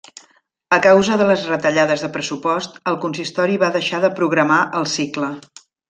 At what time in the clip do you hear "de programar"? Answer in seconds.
4.07-4.61